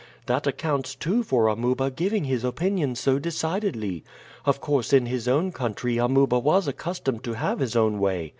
That 0.25 0.47
accounts, 0.47 0.95
too, 0.95 1.21
for 1.21 1.45
Amuba 1.47 1.91
giving 1.91 2.23
his 2.23 2.43
opinion 2.43 2.95
so 2.95 3.19
decidedly. 3.19 4.03
Of 4.45 4.59
course, 4.59 4.93
in 4.93 5.05
his 5.05 5.27
own 5.27 5.51
country, 5.51 5.99
Amuba 5.99 6.39
was 6.39 6.67
accustomed 6.67 7.23
to 7.25 7.33
have 7.33 7.59
his 7.59 7.75
own 7.75 7.99
way. 7.99 8.29